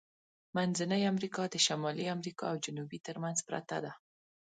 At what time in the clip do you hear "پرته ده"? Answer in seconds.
3.47-3.91